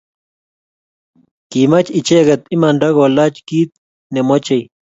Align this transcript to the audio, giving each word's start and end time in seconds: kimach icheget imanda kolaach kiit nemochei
kimach 1.49 1.87
icheget 1.99 2.41
imanda 2.55 2.87
kolaach 2.95 3.37
kiit 3.47 3.71
nemochei 4.13 4.63